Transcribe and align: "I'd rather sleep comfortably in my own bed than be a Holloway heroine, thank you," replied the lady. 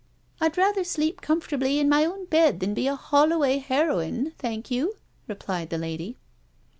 "I'd 0.39 0.57
rather 0.57 0.83
sleep 0.83 1.21
comfortably 1.21 1.77
in 1.77 1.87
my 1.87 2.05
own 2.05 2.25
bed 2.25 2.59
than 2.59 2.73
be 2.73 2.87
a 2.87 2.95
Holloway 2.95 3.59
heroine, 3.59 4.31
thank 4.39 4.71
you," 4.71 4.95
replied 5.27 5.69
the 5.69 5.77
lady. 5.77 6.17